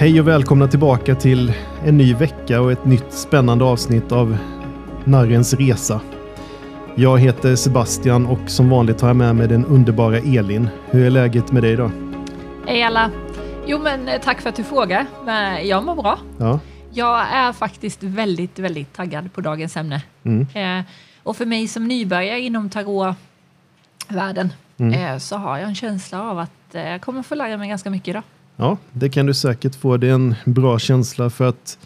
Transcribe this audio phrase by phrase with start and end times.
[0.00, 1.52] Hej och välkomna tillbaka till
[1.84, 4.38] en ny vecka och ett nytt spännande avsnitt av
[5.04, 6.00] Narrens Resa.
[6.96, 10.68] Jag heter Sebastian och som vanligt har jag med mig den underbara Elin.
[10.90, 11.90] Hur är läget med dig idag?
[12.66, 13.10] Hej alla!
[13.66, 15.06] Jo men eh, tack för att du frågar.
[15.24, 16.18] Men jag mår bra.
[16.38, 16.60] Ja.
[16.92, 20.02] Jag är faktiskt väldigt, väldigt taggad på dagens ämne.
[20.22, 20.46] Mm.
[20.54, 20.84] Eh,
[21.22, 24.92] och för mig som nybörjare inom tarotvärlden Mm.
[24.92, 27.90] eh, så har jag en känsla av att eh, jag kommer få lära mig ganska
[27.90, 28.22] mycket idag
[28.56, 29.96] ja, det kan du säkert få.
[29.96, 31.78] Det är en bra känsla för att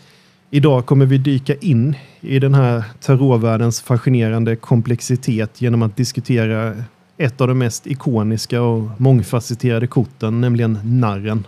[0.50, 6.74] idag kommer vi dyka in i den här tarotvärldens fascinerande komplexitet genom att diskutera
[7.16, 11.46] ett av de mest ikoniska och mångfacetterade korten, nämligen narren.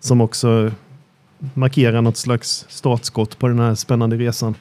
[0.00, 0.70] Som också
[1.54, 4.54] markerar något slags startskott på den här spännande resan.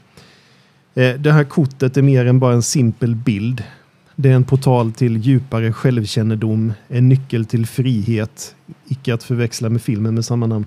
[0.96, 3.64] Eh, det här kortet är mer än bara en simpel bild.
[4.16, 8.56] Det är en portal till djupare självkännedom, en nyckel till frihet,
[8.88, 10.66] icke att förväxla med filmen med samma namn.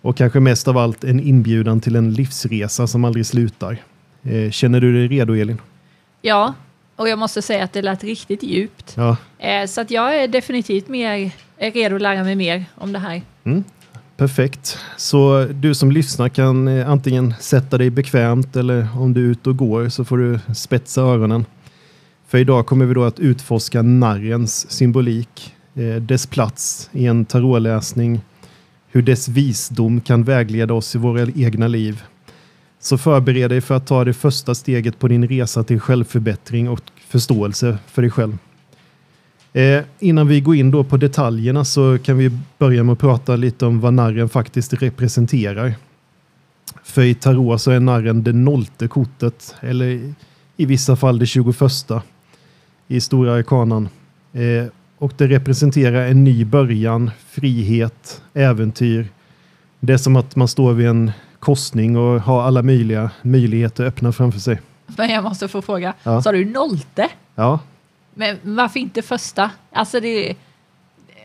[0.00, 3.76] Och kanske mest av allt en inbjudan till en livsresa som aldrig slutar.
[4.22, 5.58] Eh, Känner du dig redo Elin?
[6.22, 6.54] Ja,
[6.96, 8.94] och jag måste säga att det lät riktigt djupt.
[8.96, 12.92] Ja, Eh, så att jag är definitivt mer är redo att lära mig mer om
[12.92, 13.22] det här.
[14.16, 14.78] perfekt.
[14.96, 19.50] Så du som lyssnar kan eh, antingen sätta dig bekvämt eller om du är ute
[19.50, 21.44] och går så får du spetsa öronen.
[22.32, 28.20] För idag kommer vi då att utforska narrens symbolik, eh, dess plats i en tarotläsning,
[28.88, 32.02] hur dess visdom kan vägleda oss i våra egna liv.
[32.80, 36.80] Så förbered dig för att ta det första steget på din resa till självförbättring och
[37.08, 38.38] förståelse för dig själv.
[39.52, 43.36] Eh, innan vi går in då på detaljerna så kan vi börja med att prata
[43.36, 45.74] lite om vad narren faktiskt representerar.
[46.82, 50.14] För i tarot så är narren det nollte kortet, eller
[50.56, 51.46] i vissa fall det 21
[52.92, 53.88] i stora arkanan.
[54.32, 54.64] Eh,
[54.98, 59.08] och det representerar en ny början, frihet, äventyr.
[59.80, 64.12] Det är som att man står vid en korsning och har alla möjliga möjligheter öppna
[64.12, 64.60] framför sig.
[64.96, 66.22] Men jag måste få fråga, Ja.
[66.22, 67.08] sa du nollte?
[67.34, 67.58] Ja,
[68.14, 69.50] Men varför inte första?
[69.72, 70.34] Alltså det...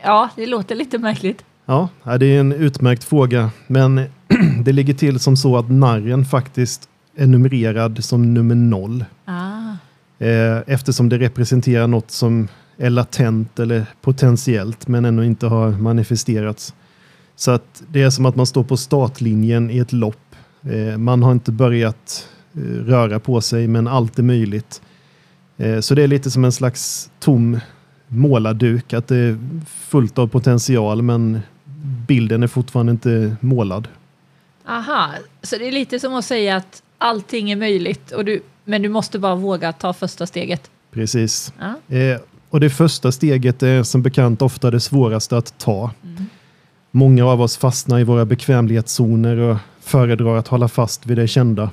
[0.04, 1.44] Ja, det låter lite märkligt.
[1.66, 1.88] Ja,
[2.20, 3.50] det är en utmärkt fråga.
[3.66, 4.00] Men
[4.64, 9.04] det ligger till som så att narren faktiskt är numrerad som nummer noll.
[9.24, 9.47] Ah.
[10.18, 16.74] Eh, eftersom det representerar något som är latent eller potentiellt men ännu inte har manifesterats.
[17.36, 20.36] Så att det är som att man står på startlinjen i ett lopp.
[20.62, 24.82] Eh, man har inte börjat eh, röra på sig men allt är möjligt.
[25.56, 27.60] Eh, så det är lite som en slags tom
[28.08, 28.92] målarduk.
[28.92, 31.40] Att det är fullt av potential men
[32.08, 33.88] bilden är fortfarande inte målad.
[34.66, 35.10] Aha,
[35.42, 38.88] så det är lite som att säga att allting är möjligt, och du, men du
[38.88, 40.70] måste bara våga ta första steget.
[40.90, 41.52] Precis.
[41.58, 41.96] Ja.
[41.96, 42.20] Eh,
[42.50, 45.90] och det första steget är som bekant ofta det svåraste att ta.
[46.04, 46.26] Mm.
[46.90, 51.70] Många av oss fastnar i våra bekvämlighetszoner och föredrar att hålla fast vid det kända.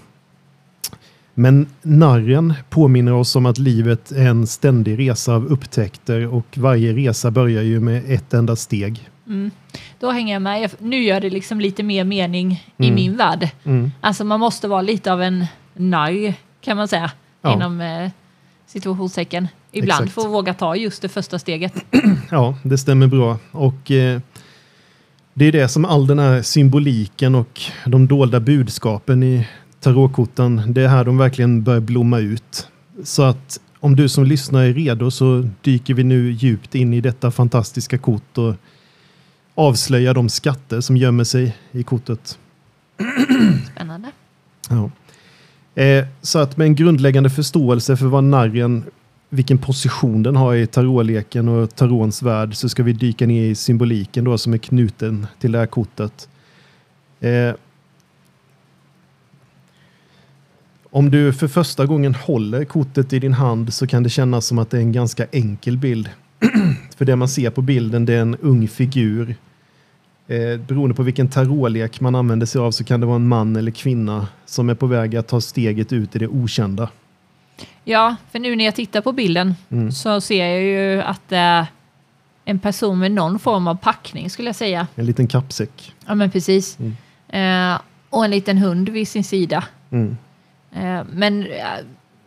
[1.34, 6.94] Men narren påminner oss om att livet är en ständig resa av upptäckter och varje
[6.94, 9.09] resa börjar ju med ett enda steg.
[9.28, 9.52] Mm.
[10.00, 10.72] Då hänger jag med.
[10.80, 12.96] Nu gör det liksom lite mer mening i Mm.
[12.96, 13.50] min värld.
[13.63, 13.91] Mm.
[14.02, 17.53] Alltså man måste vara lite av en narr, kan man säga, Ja.
[17.53, 18.09] inom eh,
[18.68, 19.47] situationstecken.
[19.72, 20.25] Ibland Exakt.
[20.25, 21.74] att våga ta just det första steget.
[22.31, 23.38] Ja, det stämmer bra.
[23.52, 24.19] Och eh,
[25.34, 29.47] det är det som all den här symboliken och de dolda budskapen i
[29.80, 32.68] tarotkorten, det är här de verkligen börjar blomma ut.
[33.03, 37.02] Så att om du som lyssnar är redo så dyker vi nu djupt in i
[37.02, 38.56] detta fantastiska kort och
[39.55, 42.39] avslöjar de skatter som gömmer sig i kortet.
[43.73, 44.11] Spännande.
[44.69, 44.91] Ja.
[45.81, 48.83] Eh, så att med en grundläggande förståelse för vad narren,
[49.29, 53.55] vilken position den har i tarotleken och tarons värld så ska vi dyka ner i
[53.55, 56.29] symboliken då som är knuten till det här kortet.
[57.19, 57.53] Eh,
[60.89, 64.59] om du för första gången håller kortet i din hand så kan det kännas som
[64.59, 66.09] att det är en ganska enkel bild.
[66.95, 69.35] för det man ser på bilden det är en ung figur
[70.28, 73.55] Eh, beroende på vilken tarotlek man använder sig av så kan det vara en man
[73.55, 76.90] eller kvinna som är på väg att ta steget ut i det okända.
[77.84, 79.91] Ja, för nu när jag tittar på bilden Mm.
[79.91, 81.66] så ser jag ju att det är
[82.46, 84.87] en person med någon form av packning skulle jag säga.
[84.96, 85.93] En liten kappsäck.
[86.08, 86.78] Ja, men precis.
[86.79, 87.73] Mm.
[87.73, 87.79] Eh,
[88.09, 89.64] och en liten hund vid sin sida.
[89.91, 90.17] Mm.
[90.72, 91.49] Eh, men eh,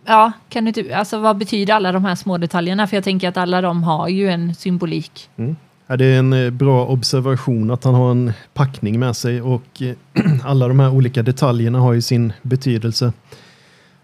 [0.09, 2.87] ja, kan du typ, alltså vad betyder alla de här små detaljerna?
[2.87, 5.31] För jag tänker att alla de har ju en symbolik.
[5.37, 5.57] Mm.
[5.87, 9.83] Ja, det är en eh, bra observation att han har en packning med sig och
[9.83, 9.95] eh,
[10.45, 13.13] alla de här olika detaljerna har ju sin betydelse.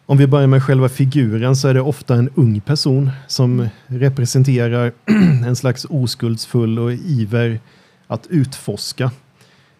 [0.06, 4.92] Om vi börjar med själva figuren så är det ofta en ung person som representerar
[5.46, 7.60] en slags oskuldsfull och iver
[8.06, 9.10] att utforska.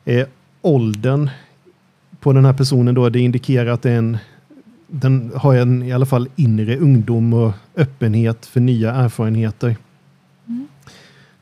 [0.04, 0.26] Eh,
[0.62, 1.30] åldern
[2.20, 4.18] på den här personen då, det indikerar att det är en,
[4.86, 9.76] den har en i alla fall inre ungdom och öppenhet för nya erfarenheter.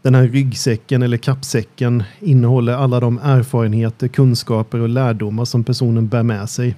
[0.03, 6.23] Den här ryggsäcken eller kappsäcken innehåller alla de erfarenheter, kunskaper och lärdomar som personen bär
[6.23, 6.77] med sig.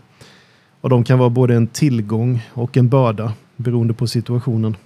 [0.80, 4.76] Och de kan vara både en tillgång och en börda beroende på situationen.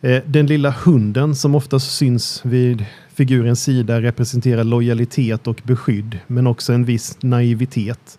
[0.00, 2.84] Eh, den lilla hunden som oftast syns vid
[3.14, 8.18] figurens sida representerar lojalitet och beskydd, men också en viss naivitet.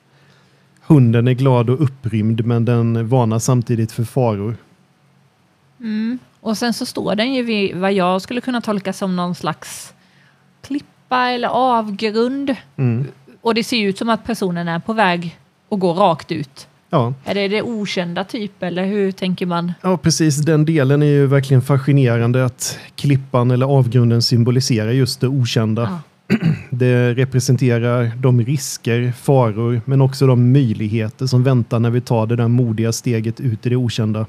[0.89, 4.57] Hunden är glad och upprymd, men den varnar samtidigt för faror.
[6.41, 9.93] Och sen så står den ju vid vad jag skulle kunna tolka som någon slags
[10.61, 12.55] klippa eller avgrund.
[12.77, 13.07] Mm.
[13.41, 15.39] Och det ser ju ut som att personen är på väg
[15.69, 16.67] att gå rakt ut.
[16.89, 19.73] Ja, Är det det okända typ eller hur tänker man?
[19.81, 20.37] ja, precis.
[20.37, 26.01] Den delen är ju verkligen fascinerande att klippan eller avgrunden symboliserar just det okända.
[26.27, 26.37] Ja.
[26.79, 32.35] Det representerar de risker, faror, men också de möjligheter som väntar när vi tar det
[32.35, 34.25] där modiga steget ut i det okända.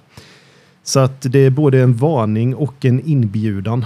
[0.82, 3.84] Så att det är både en varning och en inbjudan.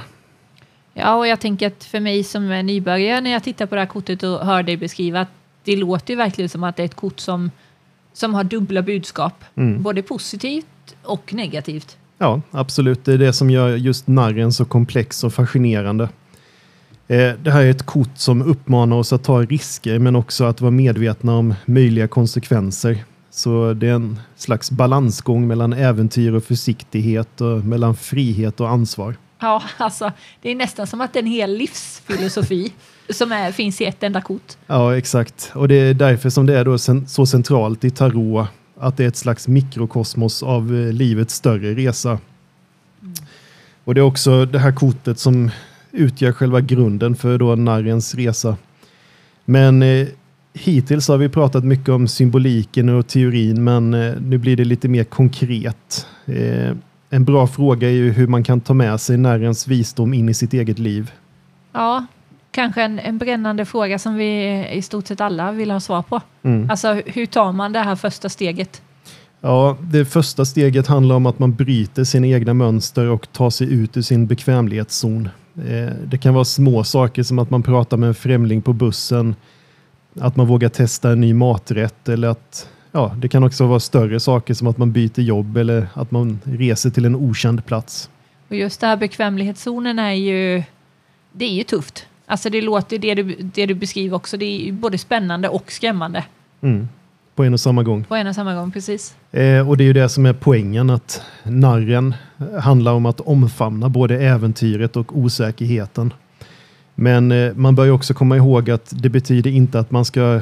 [0.94, 3.80] Ja, och jag tänker att för mig som är nybörjare när jag tittar på det
[3.80, 5.30] här kortet och hör dig beskriva att
[5.64, 7.50] det låter ju verkligen som att det är ett kort som,
[8.12, 9.44] som har dubbla budskap.
[9.54, 9.82] Mm.
[9.82, 11.96] Både positivt och negativt.
[12.18, 13.04] Ja, absolut.
[13.04, 16.08] Det är det som gör just narren så komplex och fascinerande.
[17.08, 20.60] Eh, Det här är ett kort som uppmanar oss att ta risker men också att
[20.60, 23.04] vara medvetna om möjliga konsekvenser.
[23.30, 29.16] Så det är en slags balansgång mellan äventyr och försiktighet och mellan frihet och ansvar.
[29.40, 30.12] Ja, alltså
[30.42, 32.72] det är nästan som att det är en hel livsfilosofi
[33.10, 34.52] som är, finns i ett enda kort.
[34.66, 35.52] Ja, exakt.
[35.54, 38.46] Och det är därför som det är då så centralt i tarot
[38.80, 42.18] att det är ett slags mikrokosmos av eh, livets större resa.
[43.84, 45.50] Och det är också det här kortet som
[45.94, 48.56] utgör själva grunden för då narrens resa.
[49.44, 50.06] Men eh,
[50.54, 54.88] hittills har vi pratat mycket om symboliken och teorin, men eh, nu blir det lite
[54.88, 56.06] mer konkret.
[56.26, 56.76] Eh,
[57.10, 60.34] en bra fråga är ju hur man kan ta med sig narrens visdom in i
[60.34, 61.12] sitt eget liv.
[61.72, 62.06] Ja,
[62.50, 66.20] kanske en, en brännande fråga som vi i stort sett alla vill ha svar på.
[66.42, 66.70] Mm.
[66.70, 68.82] Alltså hur tar man det här första steget?
[69.40, 73.72] Ja, det första steget handlar om att man bryter sina egna mönster och tar sig
[73.72, 75.28] ut ur sin bekvämlighetszon.
[75.58, 79.34] Eh, Det kan vara små saker som att man pratar med en främling på bussen,
[80.20, 84.20] att man vågar testa en ny maträtt eller att ja, det kan också vara större
[84.20, 88.10] saker som att man byter jobb eller att man reser till en okänd plats.
[88.48, 90.62] Och just det här bekvämlighetszonen är ju,
[91.32, 92.06] det är ju tufft.
[92.26, 96.24] Alltså det låter, det du, det du beskriver också, det är både spännande och skrämmande
[96.60, 96.88] Mm.
[97.34, 98.04] På en och samma gång.
[98.04, 99.16] på en och samma gång, precis.
[99.32, 102.14] Eh, och det är ju det som är poängen, att narren
[102.60, 106.12] handlar om att omfamna både äventyret och osäkerheten.
[106.94, 110.40] Men eh, man bör ju också komma ihåg att det betyder inte att man ska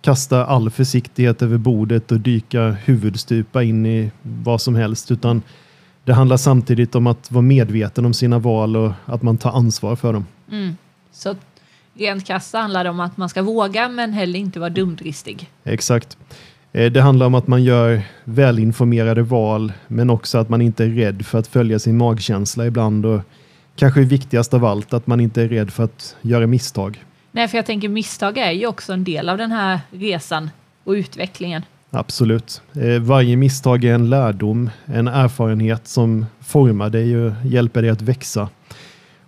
[0.00, 5.42] kasta all försiktighet över bordet och dyka huvudstupa in i vad som helst, utan
[6.04, 9.96] det handlar samtidigt om att vara medveten om sina val och att man tar ansvar
[9.96, 10.26] för dem.
[10.50, 10.76] Mm.
[11.12, 11.34] Så
[11.94, 15.50] rent krasst handlar det om att man ska våga men heller inte vara dumdristig.
[15.64, 16.16] Exakt.
[16.72, 20.88] Eh, Det handlar om att man gör välinformerade val, men också att man inte är
[20.88, 23.06] rädd för att följa sin magkänsla ibland.
[23.06, 23.20] Och
[23.76, 27.04] kanske viktigast av allt, att man inte är rädd för att göra misstag.
[27.32, 30.50] Nej, för jag tänker misstag är ju också en del av den här resan
[30.84, 31.62] och utvecklingen.
[31.90, 32.62] Absolut.
[32.74, 38.02] Eh, Varje misstag är en lärdom, en erfarenhet som formar dig och hjälper dig att
[38.02, 38.48] växa.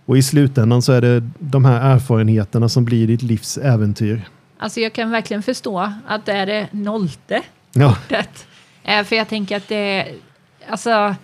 [0.06, 4.28] Och i slutändan så är det de här erfarenheterna som blir ditt livs äventyr.
[4.58, 7.42] Alltså jag kan verkligen förstå att det är det nollte
[7.72, 8.46] Ja, kortet.
[8.84, 10.08] Eh, För jag tänker att det,
[10.68, 11.14] alltså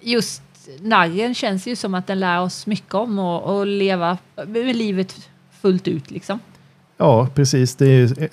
[0.00, 0.42] just
[0.80, 5.28] narren känns ju som att den lär oss mycket om att att leva med livet
[5.60, 6.38] fullt ut liksom.
[6.96, 7.76] Ja, precis.
[7.76, 8.28] Det är eh,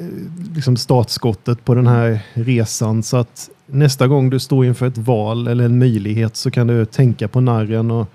[0.56, 3.04] liksom startskottet på den här resan.
[3.04, 6.86] Så att nästa gång du står inför ett val eller en möjlighet så kan du
[6.86, 8.08] tänka på narren och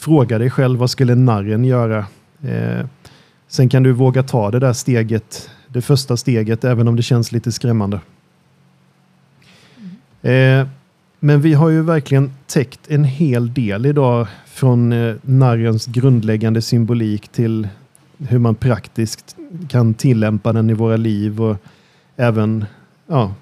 [0.00, 2.06] fråga dig själv vad skulle narren göra?
[2.42, 2.86] Eh,
[3.48, 7.32] sen kan du våga ta det där steget, det första steget, även om det känns
[7.32, 8.00] lite skrämmande.
[10.22, 10.66] Eh,
[11.20, 17.28] men vi har ju verkligen täckt en hel del idag från eh, narrens grundläggande symbolik
[17.28, 17.68] till
[18.18, 19.36] hur man praktiskt
[19.68, 21.56] kan tillämpa den i våra liv och
[22.16, 22.64] även,
[23.06, 23.34] ja,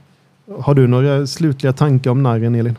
[0.61, 2.77] har du några slutliga tankar om narren Elin?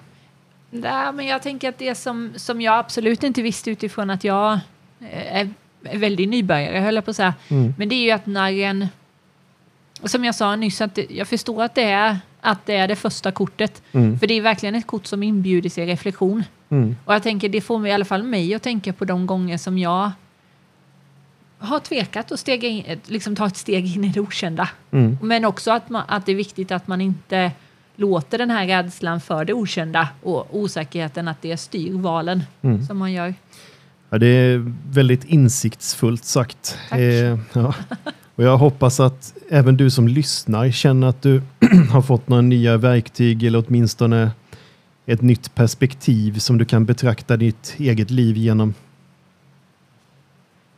[0.69, 4.53] Nej, men jag tänker att det som, som jag absolut inte visste utifrån att jag
[4.99, 5.49] eh, är,
[5.81, 7.33] väldigt nybörjare, höll jag på att säga.
[7.47, 7.73] Mm.
[7.77, 8.87] Men det är ju att narren,
[10.03, 13.31] som jag sa nyss, att jag förstår att det, är, att det är det första
[13.31, 13.81] kortet.
[13.91, 14.19] Mm.
[14.19, 16.43] För det är verkligen ett kort som inbjuder till reflektion.
[16.69, 16.95] Mm.
[17.05, 19.77] Och jag tänker, det får i alla fall mig att tänka på de gånger som
[19.77, 20.11] jag
[21.59, 24.69] har tvekat att stega in, liksom ta ett steg in i det okända.
[24.91, 25.17] Mm.
[25.21, 27.51] Men också att, man, att det är viktigt att man inte
[27.99, 32.85] låter den här rädslan för det okända och osäkerheten att det styr valen Mm.
[32.85, 33.33] som man gör.
[34.09, 36.77] Ja, det är väldigt insiktsfullt sagt.
[36.91, 36.99] Eh,
[37.53, 37.73] ja.
[38.35, 41.41] Och jag hoppas att även du som lyssnar känner att du
[41.91, 44.31] har fått några nya verktyg eller åtminstone
[45.05, 48.73] ett nytt perspektiv som du kan betrakta ditt eget liv genom.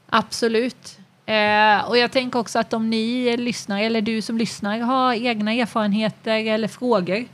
[0.10, 1.00] Absolut.
[1.32, 5.54] Eh, och jag tänker också att om ni lyssnar, eller du som lyssnar, har egna
[5.54, 7.26] erfarenheter eller frågor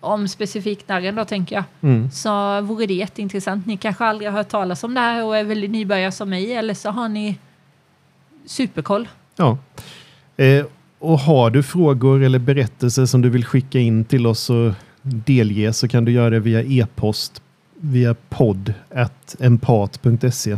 [0.00, 2.10] om specifikt narren då tänker jag, Mm.
[2.10, 3.66] så vore det jätteintressant.
[3.66, 6.52] Ni kanske aldrig har hört talas om det här och är väldigt nybörjare som mig,
[6.52, 7.38] eller så har ni
[8.46, 9.08] superkoll.
[9.36, 9.58] Ja.
[10.36, 10.64] Eh,
[10.98, 15.72] och har du frågor eller berättelser som du vill skicka in till oss och delge
[15.72, 17.42] så kan du göra det via e-post
[17.80, 18.74] via podd
[19.40, 20.50] empat.se.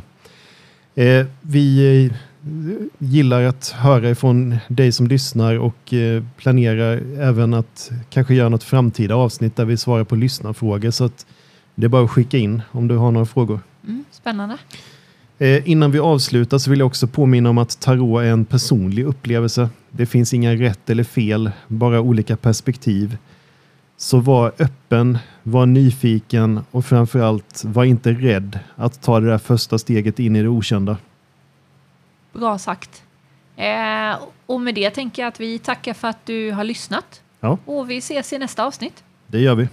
[0.94, 2.12] Eh, vi
[2.98, 8.64] gillar att höra ifrån dig som lyssnar och eh, planerar även att kanske göra något
[8.64, 11.26] framtida avsnitt där vi svarar på lyssnarfrågor så att
[11.74, 13.60] det är bara att skicka in om du har några frågor.
[13.84, 14.58] Mm, spännande.
[15.38, 19.04] Eh, innan vi avslutar så vill jag också påminna om att tarot är en personlig
[19.04, 19.68] upplevelse.
[19.90, 23.16] Det finns inga rätt eller fel, bara olika perspektiv.
[23.96, 29.78] Så var öppen, var nyfiken och framförallt var inte rädd att ta det där första
[29.78, 30.96] steget in i det okända.
[32.32, 33.02] Bra sagt.
[33.56, 37.22] Eh, och med det tänker jag att vi tackar för att du har lyssnat.
[37.40, 37.58] Ja.
[37.64, 39.04] Och vi ses i nästa avsnitt.
[39.26, 39.68] Det gör vi.